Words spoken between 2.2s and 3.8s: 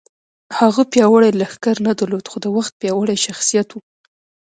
خو د وخت پیاوړی شخصیت و